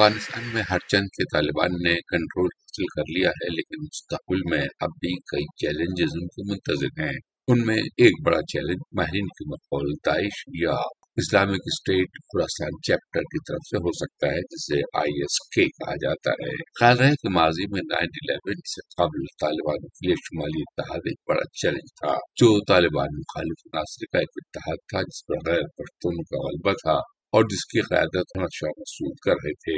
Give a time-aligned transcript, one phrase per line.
[0.00, 4.62] افغانستان میں ہر چند کے طالبان نے کنٹرول حاصل کر لیا ہے، لیکن مستقبل میں
[4.80, 7.18] اب بھی کئی چیلنجز ان کو منتظر ہیں۔
[7.48, 10.70] ان میں ایک بڑا چیلنج ماہرین کے مقبول داعش یا
[11.16, 15.94] اسلامک اسٹیٹ خراسان چیپٹر کی طرف سے ہو سکتا ہے جسے آئی ایس کے کہا
[15.94, 20.60] جاتا ہے۔ خیال ہے کہ ماضی میں نائن الیون سے قبل طالبانوں کے لیے شمالی
[20.60, 25.50] اتحاد ایک بڑا چیلنج تھا، جو طالبان مخالف عناصر کا ایک اتحاد تھا، جس پر
[25.50, 29.74] غیر پختون کا غلبہ تھا۔ اور جس کی قیادت احمد شاہ مسعود کر رہے تھے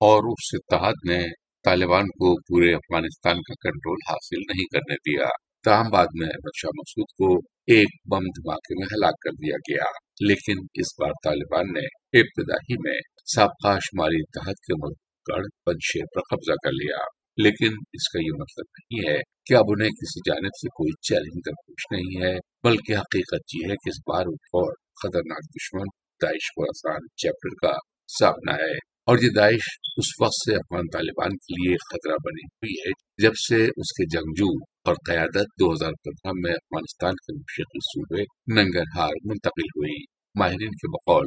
[0.00, 1.24] اور اس اتحاد نے
[1.64, 5.28] طالبان کو پورے افغانستان کا کنٹرول حاصل نہیں کرنے دیا،
[5.64, 9.84] تاہم بعد میں احمد شاہ مسعود کو ایک بم دھماکے میں ہلاک کر دیا گیا۔
[10.20, 11.86] لیکن اس بار طالبان نے
[12.20, 12.98] ابتدا ہی میں
[13.34, 14.98] سابقہ شمالی اتحاد کے ملک
[15.30, 16.98] گڑھ پنشیر پر قبضہ کر لیا۔
[17.36, 21.40] لیکن اس کا یہ مطلب نہیں ہے کہ اب انہیں کسی جانب سے کوئی چیلنج
[21.46, 27.06] درپیش نہیں ہے، بلکہ حقیقت یہ ہے کہ اس بار اور خطرناک دشمن داعش خراسان
[27.16, 27.74] چیپٹر کا
[28.18, 28.74] سامنا ہے
[29.06, 32.90] اور یہ داعش اس وقت سے افغان طالبان کے لیے خطرہ بنی ہوئی ہے،
[33.22, 38.22] جب سے اس کے جنگجو اور قیادت دو ہزار پندرہ میں افغانستان کے مشرقی صوبے
[38.54, 41.24] ننگرہار منتقل ہوئی۔ ماہرین کے بقول،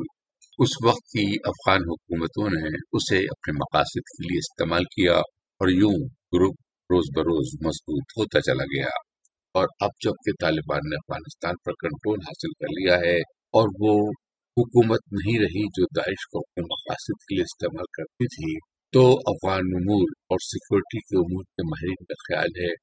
[0.57, 5.13] اس وقت کی افغان حکومتوں نے اسے اپنے مقاصد کے لیے استعمال کیا
[5.61, 5.97] اور یوں
[6.33, 6.55] گروپ
[6.89, 8.87] روز بروز مضبوط ہوتا چلا گیا۔
[9.53, 13.17] اور اب جبکہ طالبان نے افغانستان پر کنٹرول حاصل کر لیا ہے
[13.53, 14.11] اور وہ
[14.59, 18.53] حکومت نہیں رہی جو داعش کو اپنے مقاصد کے لیے استعمال کرتی تھی،
[18.93, 22.73] تو افغان امور اور سیکورٹی کے امور کے ماہرین کا خیال ہے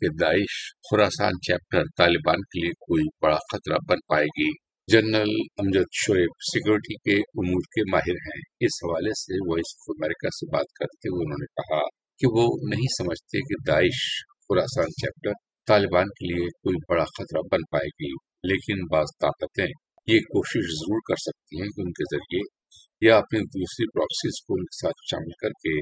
[0.00, 0.54] کہ داعش
[0.90, 4.50] خراسان چیپٹر طالبان کے لیے کوئی بڑا خطرہ بن پائے گی۔
[4.88, 10.28] جنرل امجد شعیب سیکورٹی کے امور کے ماہر ہیں۔ اس حوالے سے وائس آف امریکہ
[10.28, 11.82] سے بات کرتے ہوئے انہوں نے کہا
[12.20, 14.02] کہ وہ نہیں سمجھتے کہ داعش
[14.48, 15.32] خراسان چیپٹر
[15.66, 19.66] طالبان کے لیے کوئی بڑا خطرہ بن پائے گی، لیکن بعض طاقتیں
[20.06, 22.40] یہ کوشش ضرور کر سکتی ہیں کہ ان کے ذریعے
[23.02, 25.78] یا اپنی دوسری پراکسیز کو ان کے ساتھ شامل کر کے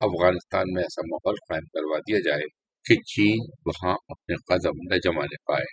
[0.00, 2.48] افغانستان میں ایسا ماحول قائم کروا دیا جائے
[2.84, 5.70] کہ چین وہاں اپنے قدم نہ جمانے پائے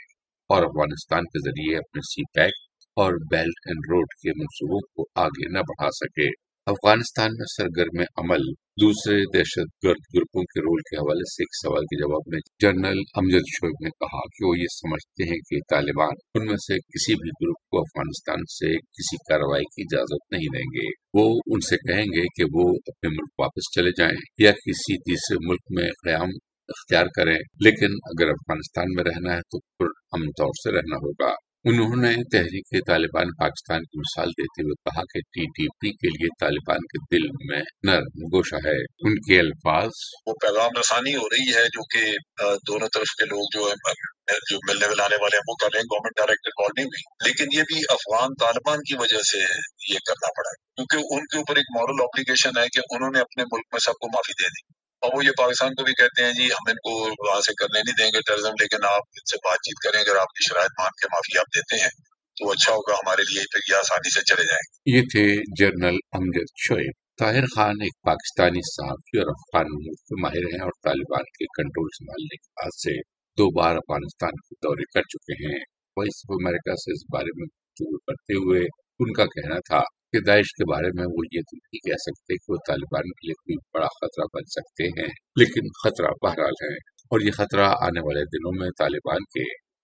[0.49, 2.61] اور افغانستان کے ذریعے اپنے سی پیک
[2.97, 6.29] اور بیلٹ اینڈ روڈ کے منصوبوں کو آگے نہ بڑھا سکے۔
[6.69, 8.41] افغانستان میں سرگرم عمل
[8.81, 12.99] دوسرے دہشت گرد گروپوں کے رول کے حوالے سے ایک سوال کے جواب میں جنرل
[13.15, 17.13] امجد شعیب نے کہا کہ وہ یہ سمجھتے ہیں کہ طالبان ان میں سے کسی
[17.13, 21.75] بھی گروپ کو افغانستان سے کسی کارروائی کی اجازت نہیں دیں گے۔ وہ ان سے
[21.77, 26.29] کہیں گے کہ وہ اپنے ملک واپس چلے جائیں یا کسی تیسرے ملک میں قیام
[26.69, 31.48] اختیار کریں۔ لیکن اگر افغانستان میں رہنا ہے تو پر امن طور سے رہنا ہوگا۔
[31.69, 36.07] انہوں نے تحریک طالبان پاکستان کی مثال دیتے ہوئے کہا کہ ٹی ٹی پی کے
[36.07, 39.89] لیے طالبان کے دل میں نرم گوشہ ہے۔ ان کے الفاظ
[40.25, 42.11] وہ پیغام رسانی ہو رہی ہے جو کہ
[42.67, 43.69] دونوں طرف کے لوگ جو
[44.49, 47.45] جو ملنے ملانے والے ہیں، وہ کر رہے ہیں۔ گورنمنٹ ڈائریکٹ کال نہیں ہوئی۔ لیکن
[47.53, 49.37] یہ بھی افغان طالبان کی وجہ سے
[49.93, 53.43] یہ کرنا پڑا کیونکہ ان کے اوپر ایک مارل اپلیکیشن ہے کہ انہوں نے اپنے
[53.43, 56.33] ملک میں سب کو معافی دے دی۔ اور وہ یہ پاکستان کو بھی کہتے ہیں
[56.33, 56.91] جی ہم ان کو
[57.29, 60.15] وہاں سے کرنے نہیں دیں گے ٹیرزم لیکن آپ ان سے بات چیت کریں، اگر
[60.15, 61.89] آپ کی شرائط مان کے معافی آپ دیتے ہیں،
[62.37, 65.97] تو اچھا ہوگا ہمارے لیے، پھر یہ آسانی سے چلے جائیں گے۔ یہ تھے جنرل
[66.11, 71.23] امجد شعیب۔ طاہر خان ایک پاکستانی صحافی اور افغان امور کے ماہر ہیں اور طالبان
[71.23, 72.93] کے کنٹرول سنبھالنے کے بعد سے
[73.37, 75.59] دو بار افغانستان کے دورے کر چکے ہیں۔
[75.97, 78.61] وائس آف امریکہ سے اس بارے میں گفتگو کرتے ہوئے
[78.99, 79.79] ان کا کہنا تھا
[80.13, 83.27] کہ داعش کے بارے میں وہ یہ تو نہیں کہہ سکتے کہ وہ طالبان کے
[83.27, 86.75] لیے کوئی بڑا خطرہ بن سکتے ہیں، لیکن خطرہ بہرحال ہے۔
[87.11, 89.43] اور یہ خطرہ آنے والے دنوں میں طالبان کے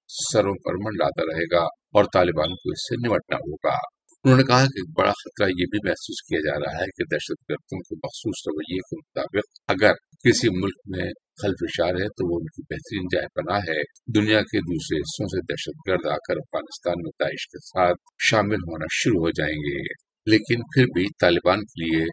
[0.10, 3.78] سروں پر منڈاتا رہے گا اور طالبان کو اس سے نمٹنا ہوگا۔
[4.24, 7.16] انہوں نے کہا کہ ایک بڑا خطرہ یہ بھی محسوس کیا جا رہا ہے کہ
[7.16, 11.10] دہشت گردوں کے مخصوص رویے کے مطابق اگر کسی ملک میں
[11.42, 13.82] خلفشار ہے تو وہ ان کی بہترین جائے پناہ ہے۔
[14.16, 17.98] دنیا کے دوسرے حصوں سے دہشت گرد آ کر افغانستان میں داعش کے ساتھ
[18.32, 22.06] شامل ہونا شروع ہو جائیں گے۔ لیکن پھر بھی طالبان کے لیے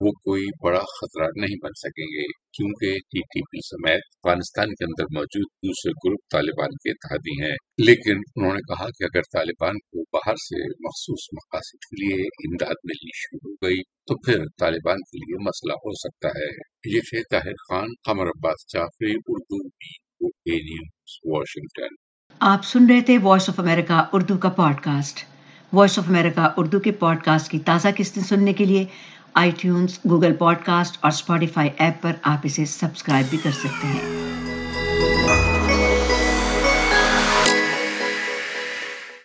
[0.00, 4.84] وہ کوئی بڑا خطرہ نہیں بن سکیں گے، کیونکہ ٹی ٹی پی سمیت افغانستان کے
[4.84, 7.56] اندر موجود دوسرے گروپ طالبان کے اتحادی ہیں۔
[7.86, 12.78] لیکن انہوں نے کہا کہ اگر طالبان کو باہر سے مخصوص مقاصد کے لیے امداد
[12.84, 16.50] ملنی شروع ہو گئی، تو پھر طالبان کے لیے مسئلہ ہو سکتا ہے۔
[16.94, 19.68] یہ تھے طاہر خان، قمر عباس جعفری، اردو
[20.46, 21.94] نیوز واشنگٹن
[22.40, 24.48] آپ سن رہے تھے وائس آف امریکہ اردو کا
[24.82, 25.24] podcast
[25.72, 28.84] voice of America Urdu کے پوڈ کاسٹ کی تازہ قسطیں سننے کے لیے
[29.34, 33.86] iTunes Google podcast اور اسپاٹیفائی ایپ پر آپ اسے سبسکرائب بھی کر سکتے
[33.86, 34.49] ہیں۔